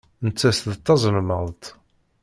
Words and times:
Nettat 0.25 0.59
d 0.71 0.73
tazelmaḍt. 0.85 1.63